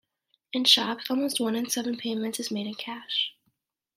In 0.51 0.63
shops, 0.63 1.11
almost 1.11 1.39
one 1.39 1.55
in 1.55 1.69
seven 1.69 1.95
payments 1.95 2.39
is 2.39 2.49
made 2.49 2.65
in 2.65 2.73
cash. 2.73 3.35